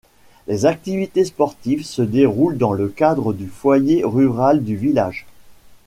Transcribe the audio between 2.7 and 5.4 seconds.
le cadre du Foyer Rural du village.